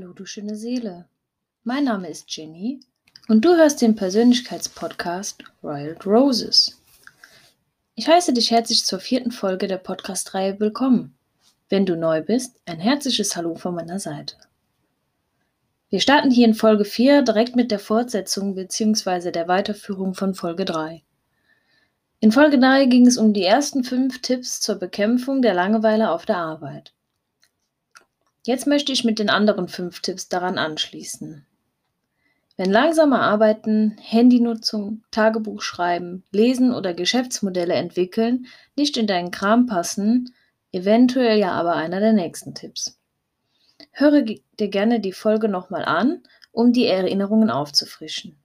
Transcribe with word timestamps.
Hallo, 0.00 0.12
du 0.12 0.26
schöne 0.26 0.54
Seele. 0.54 1.06
Mein 1.64 1.82
Name 1.82 2.08
ist 2.08 2.30
Jenny 2.36 2.78
und 3.26 3.44
du 3.44 3.56
hörst 3.56 3.82
den 3.82 3.96
Persönlichkeitspodcast 3.96 5.42
Royal 5.60 5.96
Roses. 6.06 6.80
Ich 7.96 8.06
heiße 8.06 8.32
dich 8.32 8.52
herzlich 8.52 8.84
zur 8.84 9.00
vierten 9.00 9.32
Folge 9.32 9.66
der 9.66 9.78
Podcast-Reihe 9.78 10.60
willkommen. 10.60 11.18
Wenn 11.68 11.84
du 11.84 11.96
neu 11.96 12.22
bist, 12.22 12.60
ein 12.64 12.78
herzliches 12.78 13.34
Hallo 13.34 13.56
von 13.56 13.74
meiner 13.74 13.98
Seite. 13.98 14.36
Wir 15.90 15.98
starten 15.98 16.30
hier 16.30 16.46
in 16.46 16.54
Folge 16.54 16.84
4 16.84 17.22
direkt 17.22 17.56
mit 17.56 17.72
der 17.72 17.80
Fortsetzung 17.80 18.54
bzw. 18.54 19.32
der 19.32 19.48
Weiterführung 19.48 20.14
von 20.14 20.32
Folge 20.36 20.64
3. 20.64 21.02
In 22.20 22.30
Folge 22.30 22.60
3 22.60 22.84
ging 22.84 23.04
es 23.08 23.16
um 23.16 23.32
die 23.32 23.44
ersten 23.44 23.82
fünf 23.82 24.22
Tipps 24.22 24.60
zur 24.60 24.76
Bekämpfung 24.76 25.42
der 25.42 25.54
Langeweile 25.54 26.12
auf 26.12 26.24
der 26.24 26.36
Arbeit. 26.36 26.92
Jetzt 28.48 28.66
möchte 28.66 28.92
ich 28.92 29.04
mit 29.04 29.18
den 29.18 29.28
anderen 29.28 29.68
fünf 29.68 30.00
Tipps 30.00 30.30
daran 30.30 30.56
anschließen. 30.56 31.44
Wenn 32.56 32.70
langsame 32.70 33.20
Arbeiten, 33.20 33.98
Handynutzung, 34.00 35.04
Tagebuch 35.10 35.60
schreiben, 35.60 36.24
Lesen 36.30 36.72
oder 36.72 36.94
Geschäftsmodelle 36.94 37.74
entwickeln 37.74 38.46
nicht 38.74 38.96
in 38.96 39.06
deinen 39.06 39.32
Kram 39.32 39.66
passen, 39.66 40.34
eventuell 40.72 41.38
ja 41.38 41.52
aber 41.52 41.74
einer 41.74 42.00
der 42.00 42.14
nächsten 42.14 42.54
Tipps. 42.54 42.98
Höre 43.90 44.22
dir 44.22 44.68
gerne 44.68 45.00
die 45.00 45.12
Folge 45.12 45.50
nochmal 45.50 45.84
an, 45.84 46.22
um 46.50 46.72
die 46.72 46.86
Erinnerungen 46.86 47.50
aufzufrischen. 47.50 48.38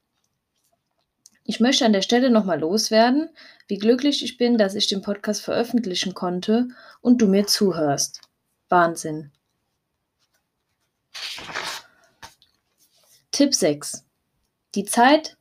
Ich 1.46 1.62
möchte 1.62 1.86
an 1.86 1.94
der 1.94 2.02
Stelle 2.02 2.30
nochmal 2.30 2.60
loswerden, 2.60 3.30
wie 3.70 3.78
glücklich 3.78 4.22
ich 4.22 4.38
bin, 4.38 4.58
dass 4.58 4.76
ich 4.76 4.88
den 4.88 5.02
Podcast 5.02 5.42
veröffentlichen 5.42 6.14
konnte 6.14 6.68
und 7.00 7.22
du 7.22 7.28
mir 7.30 7.48
zuhörst. 7.48 8.20
Wahnsinn. 8.68 9.32
Tipp 13.34 13.56
6. 13.56 14.06
Die 14.76 14.86
Zeit, 14.86 15.38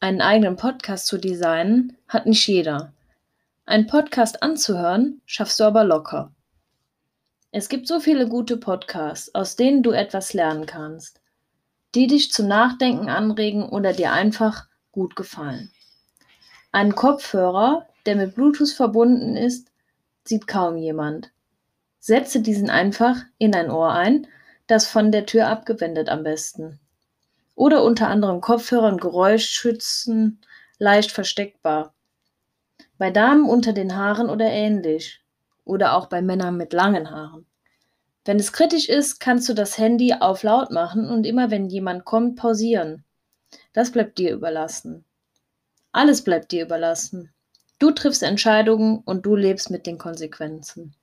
einen 0.00 0.20
eigenen 0.20 0.56
Podcast 0.56 1.06
zu 1.06 1.18
designen, 1.18 1.96
hat 2.08 2.26
nicht 2.26 2.44
jeder. 2.48 2.92
Einen 3.64 3.86
Podcast 3.86 4.42
anzuhören, 4.42 5.22
schaffst 5.24 5.60
du 5.60 5.64
aber 5.64 5.84
locker. 5.84 6.32
Es 7.52 7.68
gibt 7.68 7.86
so 7.86 8.00
viele 8.00 8.28
gute 8.28 8.56
Podcasts, 8.56 9.32
aus 9.36 9.54
denen 9.54 9.84
du 9.84 9.92
etwas 9.92 10.34
lernen 10.34 10.66
kannst, 10.66 11.20
die 11.94 12.08
dich 12.08 12.32
zum 12.32 12.48
Nachdenken 12.48 13.08
anregen 13.08 13.68
oder 13.68 13.92
dir 13.92 14.10
einfach 14.10 14.66
gut 14.90 15.14
gefallen. 15.14 15.70
Einen 16.72 16.96
Kopfhörer, 16.96 17.86
der 18.04 18.16
mit 18.16 18.34
Bluetooth 18.34 18.72
verbunden 18.72 19.36
ist, 19.36 19.70
sieht 20.24 20.48
kaum 20.48 20.76
jemand. 20.76 21.30
Setze 22.00 22.40
diesen 22.40 22.68
einfach 22.68 23.22
in 23.38 23.54
ein 23.54 23.70
Ohr 23.70 23.92
ein 23.92 24.26
das 24.66 24.88
von 24.88 25.12
der 25.12 25.24
Tür 25.24 25.46
abgewendet 25.46 26.08
am 26.08 26.24
besten. 26.24 26.80
Oder 27.58 27.82
unter 27.82 28.06
anderem 28.06 28.40
Kopfhörer 28.40 28.86
und 28.86 29.00
Geräuschschützen 29.00 30.40
leicht 30.78 31.10
versteckbar. 31.10 31.92
Bei 32.98 33.10
Damen 33.10 33.48
unter 33.48 33.72
den 33.72 33.96
Haaren 33.96 34.30
oder 34.30 34.46
ähnlich. 34.48 35.24
Oder 35.64 35.94
auch 35.94 36.06
bei 36.06 36.22
Männern 36.22 36.56
mit 36.56 36.72
langen 36.72 37.10
Haaren. 37.10 37.46
Wenn 38.24 38.38
es 38.38 38.52
kritisch 38.52 38.88
ist, 38.88 39.18
kannst 39.18 39.48
du 39.48 39.54
das 39.54 39.76
Handy 39.76 40.14
auf 40.14 40.44
laut 40.44 40.70
machen 40.70 41.10
und 41.10 41.26
immer 41.26 41.50
wenn 41.50 41.68
jemand 41.68 42.04
kommt, 42.04 42.36
pausieren. 42.36 43.02
Das 43.72 43.90
bleibt 43.90 44.18
dir 44.18 44.34
überlassen. 44.34 45.04
Alles 45.90 46.22
bleibt 46.22 46.52
dir 46.52 46.64
überlassen. 46.64 47.32
Du 47.80 47.90
triffst 47.90 48.22
Entscheidungen 48.22 48.98
und 49.04 49.26
du 49.26 49.34
lebst 49.34 49.68
mit 49.68 49.84
den 49.84 49.98
Konsequenzen. 49.98 50.94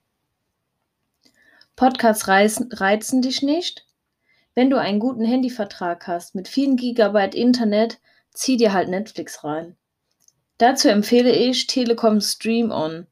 Podcasts 1.76 2.30
reizen, 2.30 2.72
reizen 2.72 3.22
dich 3.22 3.42
nicht? 3.42 3.85
Wenn 4.56 4.70
du 4.70 4.80
einen 4.80 5.00
guten 5.00 5.26
Handyvertrag 5.26 6.08
hast 6.08 6.34
mit 6.34 6.48
vielen 6.48 6.78
Gigabyte 6.78 7.36
Internet, 7.36 8.00
zieh 8.34 8.56
dir 8.56 8.72
halt 8.72 8.88
Netflix 8.88 9.44
rein. 9.44 9.76
Dazu 10.58 10.88
empfehle 10.88 11.32
ich 11.32 11.68
Telekom 11.68 12.22
Stream 12.22 12.72
On. 12.72 13.06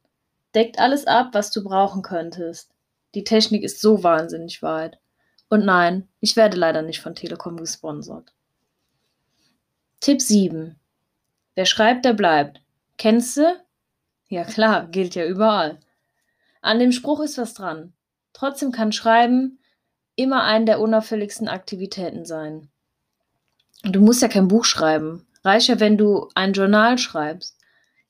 Deckt 0.55 0.79
alles 0.79 1.05
ab, 1.05 1.29
was 1.33 1.51
du 1.51 1.61
brauchen 1.61 2.01
könntest. 2.01 2.71
Die 3.13 3.25
Technik 3.25 3.63
ist 3.63 3.81
so 3.81 4.03
wahnsinnig 4.03 4.63
weit. 4.63 4.99
Und 5.49 5.65
nein, 5.65 6.07
ich 6.21 6.37
werde 6.37 6.57
leider 6.57 6.81
nicht 6.81 7.01
von 7.01 7.13
Telekom 7.13 7.57
gesponsert. 7.57 8.33
Tipp 9.99 10.21
7. 10.21 10.79
Wer 11.55 11.65
schreibt, 11.65 12.05
der 12.05 12.13
bleibt. 12.13 12.61
Kennst 12.97 13.35
du? 13.37 13.61
Ja 14.29 14.45
klar, 14.45 14.87
gilt 14.87 15.15
ja 15.15 15.25
überall. 15.25 15.79
An 16.61 16.79
dem 16.79 16.93
Spruch 16.93 17.19
ist 17.19 17.37
was 17.37 17.53
dran. 17.53 17.93
Trotzdem 18.31 18.71
kann 18.71 18.93
Schreiben 18.93 19.59
immer 20.15 20.43
eine 20.43 20.65
der 20.65 20.79
unauffälligsten 20.79 21.47
Aktivitäten 21.47 22.25
sein. 22.25 22.69
Du 23.83 23.99
musst 23.99 24.21
ja 24.21 24.27
kein 24.27 24.47
Buch 24.47 24.65
schreiben. 24.65 25.27
Reicht 25.43 25.67
ja, 25.67 25.79
wenn 25.79 25.97
du 25.97 26.29
ein 26.35 26.53
Journal 26.53 26.97
schreibst. 26.97 27.57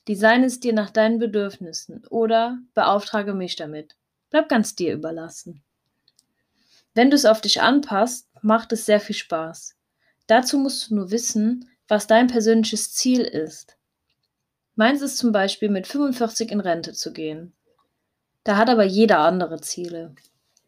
Design 0.08 0.44
es 0.44 0.60
dir 0.60 0.74
nach 0.74 0.90
deinen 0.90 1.18
Bedürfnissen 1.18 2.06
oder 2.10 2.60
beauftrage 2.74 3.34
mich 3.34 3.56
damit. 3.56 3.96
Bleib 4.30 4.50
ganz 4.50 4.76
dir 4.76 4.94
überlassen. 4.94 5.64
Wenn 6.94 7.10
du 7.10 7.16
es 7.16 7.26
auf 7.26 7.42
dich 7.42 7.62
anpasst, 7.62 8.28
macht 8.42 8.72
es 8.72 8.86
sehr 8.86 9.00
viel 9.00 9.16
Spaß. 9.16 9.76
Dazu 10.28 10.58
musst 10.58 10.90
du 10.90 10.96
nur 10.96 11.12
wissen, 11.12 11.70
was 11.88 12.08
dein 12.08 12.28
persönliches 12.28 12.94
Ziel 12.94 13.22
ist. 13.22 13.78
Meins 14.76 15.02
ist 15.02 15.18
zum 15.18 15.32
Beispiel 15.32 15.70
mit 15.70 15.88
45 15.88 16.52
in 16.52 16.60
Rente 16.60 16.94
zu 16.94 17.14
gehen. 17.14 17.54
Da 18.44 18.58
hat 18.58 18.70
aber 18.70 18.84
jeder 18.84 19.20
andere 19.20 19.62
Ziele. 19.62 20.16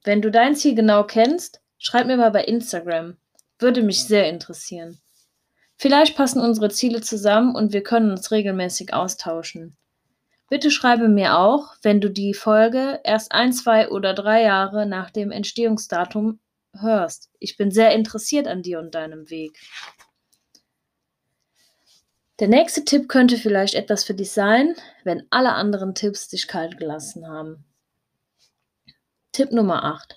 Wenn 0.05 0.21
du 0.21 0.29
dein 0.29 0.55
Ziel 0.55 0.75
genau 0.75 1.03
kennst, 1.03 1.61
schreib 1.79 2.05
mir 2.05 2.15
mal 2.15 2.29
bei 2.29 2.43
Instagram. 2.43 3.17
Würde 3.57 3.81
mich 3.81 4.05
sehr 4.05 4.29
interessieren. 4.29 4.99
Vielleicht 5.77 6.15
passen 6.15 6.39
unsere 6.39 6.69
Ziele 6.69 7.01
zusammen 7.01 7.55
und 7.55 7.73
wir 7.73 7.81
können 7.81 8.11
uns 8.11 8.29
regelmäßig 8.31 8.93
austauschen. 8.93 9.75
Bitte 10.47 10.69
schreibe 10.69 11.09
mir 11.09 11.39
auch, 11.39 11.73
wenn 11.81 12.01
du 12.01 12.11
die 12.11 12.35
Folge 12.35 13.01
erst 13.03 13.31
ein, 13.31 13.51
zwei 13.51 13.89
oder 13.89 14.13
drei 14.13 14.43
Jahre 14.43 14.85
nach 14.85 15.09
dem 15.09 15.31
Entstehungsdatum 15.31 16.39
hörst. 16.79 17.31
Ich 17.39 17.57
bin 17.57 17.71
sehr 17.71 17.91
interessiert 17.91 18.47
an 18.47 18.61
dir 18.61 18.77
und 18.79 18.93
deinem 18.93 19.31
Weg. 19.31 19.57
Der 22.39 22.47
nächste 22.47 22.85
Tipp 22.85 23.09
könnte 23.09 23.37
vielleicht 23.37 23.73
etwas 23.73 24.03
für 24.03 24.13
dich 24.13 24.31
sein, 24.31 24.75
wenn 25.03 25.25
alle 25.31 25.53
anderen 25.53 25.95
Tipps 25.95 26.27
dich 26.27 26.47
kalt 26.47 26.77
gelassen 26.77 27.27
haben. 27.27 27.65
Tipp 29.35 29.51
Nummer 29.51 29.83
8. 29.83 30.15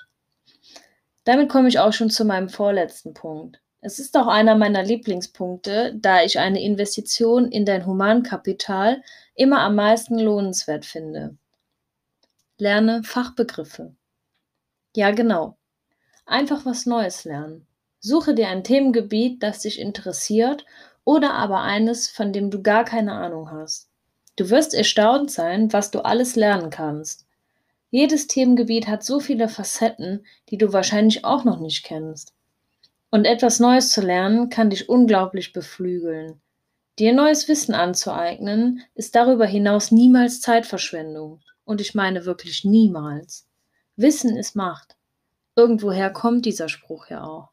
Damit 1.25 1.49
komme 1.49 1.67
ich 1.67 1.81
auch 1.81 1.93
schon 1.93 2.09
zu 2.09 2.25
meinem 2.25 2.49
vorletzten 2.49 3.15
Punkt. 3.15 3.61
Es 3.81 3.99
ist 3.99 4.17
auch 4.17 4.29
einer 4.29 4.55
meiner 4.55 4.85
Lieblingspunkte, 4.85 5.93
da 5.97 6.23
ich 6.23 6.39
eine 6.39 6.63
Investition 6.63 7.51
in 7.51 7.65
dein 7.65 7.85
Humankapital 7.85 9.03
immer 9.35 9.59
am 9.59 9.75
meisten 9.75 10.21
lohnenswert 10.21 10.87
finde. 10.87 11.37
Lerne 12.59 13.03
Fachbegriffe. 13.03 13.93
Ja, 14.95 15.11
genau. 15.11 15.57
Einfach 16.25 16.65
was 16.65 16.87
Neues 16.87 17.25
lernen. 17.25 17.67
Suche 17.99 18.35
dir 18.35 18.47
ein 18.47 18.63
Themengebiet, 18.63 19.43
das 19.43 19.63
dich 19.63 19.81
interessiert 19.81 20.65
oder 21.03 21.35
aber 21.35 21.63
eines, 21.63 22.09
von 22.09 22.33
dem 22.33 22.53
du 22.53 22.63
gar 22.63 22.85
keine 22.85 23.15
Ahnung 23.15 23.51
hast. 23.51 23.89
Du 24.37 24.49
wirst 24.49 24.75
erstaunt 24.75 25.33
sein, 25.33 25.73
was 25.73 25.91
du 25.91 26.05
alles 26.05 26.37
lernen 26.37 26.71
kannst. 26.71 27.28
Jedes 27.91 28.27
Themengebiet 28.27 28.87
hat 28.87 29.03
so 29.03 29.19
viele 29.19 29.49
Facetten, 29.49 30.27
die 30.51 30.59
du 30.59 30.73
wahrscheinlich 30.73 31.25
auch 31.25 31.45
noch 31.45 31.59
nicht 31.59 31.85
kennst. 31.85 32.35
Und 33.11 33.25
etwas 33.25 33.61
Neues 33.61 33.93
zu 33.93 34.03
lernen 34.03 34.51
kann 34.51 34.69
dich 34.69 34.89
unglaublich 34.89 35.53
beflügeln. 35.55 36.41
Dir 36.99 37.15
neues 37.15 37.49
Wissen 37.49 37.75
anzueignen, 37.75 38.83
ist 38.95 39.15
darüber 39.15 39.47
hinaus 39.47 39.91
niemals 39.91 40.41
Zeitverschwendung. 40.41 41.41
Und 41.65 41.81
ich 41.81 41.95
meine 41.95 42.25
wirklich 42.27 42.65
niemals. 42.65 43.47
Wissen 43.97 44.37
ist 44.37 44.55
Macht. 44.55 44.97
Irgendwoher 45.57 46.11
kommt 46.11 46.45
dieser 46.45 46.69
Spruch 46.69 47.09
ja 47.09 47.25
auch. 47.25 47.51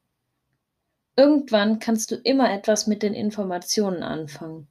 Irgendwann 1.16 1.80
kannst 1.80 2.12
du 2.12 2.16
immer 2.16 2.52
etwas 2.52 2.88
mit 2.88 3.02
den 3.04 3.14
Informationen 3.14 4.04
anfangen, 4.04 4.68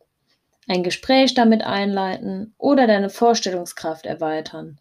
ein 0.69 0.83
Gespräch 0.83 1.35
damit 1.35 1.63
einleiten 1.63 2.55
oder 2.59 2.87
deine 2.87 3.09
Vorstellungskraft 3.09 4.05
erweitern. 4.05 4.79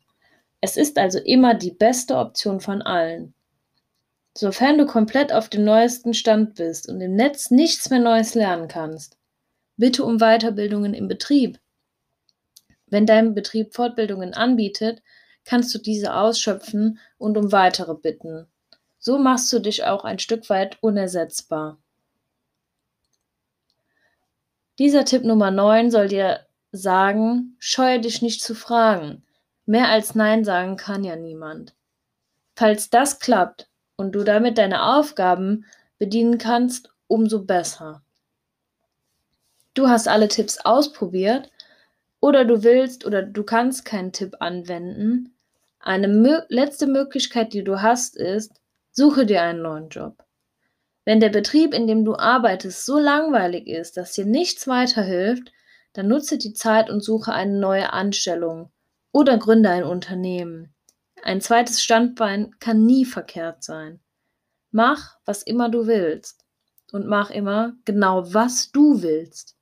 Es 0.65 0.77
ist 0.77 0.97
also 0.97 1.19
immer 1.19 1.55
die 1.55 1.73
beste 1.73 2.15
Option 2.15 2.61
von 2.61 2.81
allen. 2.81 3.33
Sofern 4.33 4.77
du 4.77 4.85
komplett 4.85 5.33
auf 5.33 5.49
dem 5.49 5.65
neuesten 5.65 6.13
Stand 6.13 6.55
bist 6.55 6.87
und 6.87 7.01
im 7.01 7.15
Netz 7.15 7.51
nichts 7.51 7.89
mehr 7.89 7.99
Neues 7.99 8.33
lernen 8.33 8.69
kannst, 8.69 9.17
bitte 9.75 10.05
um 10.05 10.19
Weiterbildungen 10.19 10.93
im 10.93 11.09
Betrieb. 11.09 11.59
Wenn 12.87 13.05
dein 13.05 13.35
Betrieb 13.35 13.75
Fortbildungen 13.75 14.33
anbietet, 14.33 15.01
kannst 15.43 15.75
du 15.75 15.79
diese 15.79 16.13
ausschöpfen 16.13 16.97
und 17.17 17.37
um 17.37 17.51
weitere 17.51 17.95
bitten. 17.95 18.47
So 18.99 19.17
machst 19.19 19.51
du 19.51 19.59
dich 19.59 19.83
auch 19.83 20.05
ein 20.05 20.19
Stück 20.19 20.49
weit 20.49 20.77
unersetzbar. 20.79 21.77
Dieser 24.79 25.03
Tipp 25.03 25.25
Nummer 25.25 25.51
9 25.51 25.91
soll 25.91 26.07
dir 26.07 26.47
sagen, 26.71 27.57
scheue 27.59 27.99
dich 27.99 28.21
nicht 28.21 28.41
zu 28.41 28.55
fragen. 28.55 29.25
Mehr 29.65 29.89
als 29.89 30.15
Nein 30.15 30.43
sagen 30.43 30.77
kann 30.77 31.03
ja 31.03 31.15
niemand. 31.15 31.73
Falls 32.55 32.89
das 32.89 33.19
klappt, 33.19 33.67
und 33.95 34.13
du 34.13 34.23
damit 34.23 34.57
deine 34.57 34.83
Aufgaben 34.97 35.65
bedienen 35.97 36.37
kannst, 36.37 36.89
umso 37.07 37.43
besser. 37.43 38.03
Du 39.73 39.87
hast 39.87 40.07
alle 40.07 40.27
Tipps 40.27 40.59
ausprobiert 40.59 41.49
oder 42.19 42.45
du 42.45 42.63
willst 42.63 43.05
oder 43.05 43.23
du 43.23 43.43
kannst 43.43 43.85
keinen 43.85 44.11
Tipp 44.11 44.35
anwenden. 44.39 45.33
Eine 45.79 46.07
mö 46.07 46.41
letzte 46.49 46.87
Möglichkeit, 46.87 47.53
die 47.53 47.63
du 47.63 47.81
hast, 47.81 48.15
ist, 48.15 48.51
suche 48.91 49.25
dir 49.25 49.41
einen 49.41 49.61
neuen 49.61 49.89
Job. 49.89 50.23
Wenn 51.05 51.19
der 51.19 51.29
Betrieb, 51.29 51.73
in 51.73 51.87
dem 51.87 52.05
du 52.05 52.15
arbeitest, 52.15 52.85
so 52.85 52.97
langweilig 52.97 53.67
ist, 53.67 53.97
dass 53.97 54.13
dir 54.13 54.25
nichts 54.25 54.67
weiterhilft, 54.67 55.51
dann 55.93 56.07
nutze 56.07 56.37
die 56.37 56.53
Zeit 56.53 56.89
und 56.89 57.03
suche 57.03 57.33
eine 57.33 57.57
neue 57.57 57.91
Anstellung 57.93 58.72
oder 59.13 59.37
gründe 59.37 59.69
ein 59.69 59.85
Unternehmen. 59.85 60.73
Ein 61.23 61.39
zweites 61.39 61.81
Standbein 61.81 62.53
kann 62.59 62.85
nie 62.85 63.05
verkehrt 63.05 63.63
sein. 63.63 64.01
Mach, 64.71 65.17
was 65.23 65.43
immer 65.43 65.69
du 65.69 65.87
willst. 65.87 66.43
Und 66.91 67.07
mach 67.07 67.29
immer 67.31 67.73
genau, 67.85 68.33
was 68.33 68.71
du 68.71 69.01
willst. 69.01 69.55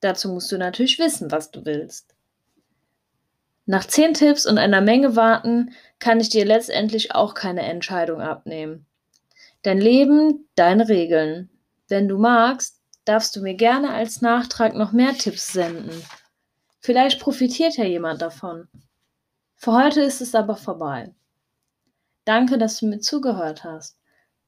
Dazu 0.00 0.28
musst 0.28 0.52
du 0.52 0.58
natürlich 0.58 0.98
wissen, 0.98 1.30
was 1.30 1.50
du 1.50 1.64
willst. 1.64 2.14
Nach 3.64 3.84
zehn 3.84 4.12
Tipps 4.14 4.44
und 4.44 4.58
einer 4.58 4.80
Menge 4.80 5.16
Warten 5.16 5.72
kann 6.00 6.20
ich 6.20 6.28
dir 6.28 6.44
letztendlich 6.44 7.14
auch 7.14 7.34
keine 7.34 7.62
Entscheidung 7.62 8.20
abnehmen. 8.20 8.86
Dein 9.62 9.78
Leben, 9.78 10.48
deine 10.56 10.88
Regeln. 10.88 11.48
Wenn 11.88 12.08
du 12.08 12.18
magst, 12.18 12.80
darfst 13.04 13.34
du 13.36 13.40
mir 13.40 13.54
gerne 13.54 13.90
als 13.90 14.20
Nachtrag 14.20 14.74
noch 14.74 14.92
mehr 14.92 15.14
Tipps 15.14 15.52
senden. 15.52 16.02
Vielleicht 16.82 17.20
profitiert 17.20 17.76
ja 17.76 17.84
jemand 17.84 18.22
davon. 18.22 18.66
Für 19.54 19.72
heute 19.72 20.00
ist 20.00 20.20
es 20.20 20.34
aber 20.34 20.56
vorbei. 20.56 21.14
Danke, 22.24 22.58
dass 22.58 22.80
du 22.80 22.86
mir 22.86 22.98
zugehört 22.98 23.62
hast. 23.62 24.00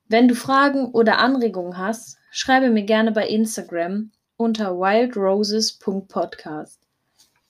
Wenn 0.09 0.27
du 0.27 0.35
Fragen 0.35 0.91
oder 0.91 1.19
Anregungen 1.19 1.79
hast, 1.79 2.19
schreibe 2.33 2.71
mir 2.71 2.83
gerne 2.83 3.13
bei 3.13 3.29
Instagram 3.29 4.11
unter 4.37 4.77
wildroses.podcast. 4.77 6.81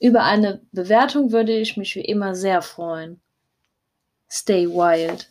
Über 0.01 0.25
eine 0.25 0.61
Bewertung 0.73 1.33
würde 1.33 1.57
ich 1.57 1.79
mich 1.79 1.97
wie 1.97 2.05
immer 2.05 2.35
sehr 2.35 2.61
freuen. 2.61 3.23
Stay 4.31 4.69
wild. 4.69 5.31